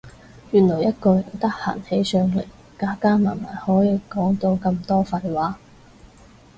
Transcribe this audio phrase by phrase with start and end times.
[0.49, 2.43] 原來一個人得閒起上嚟
[2.79, 5.59] 加加埋埋可以講到咁多廢話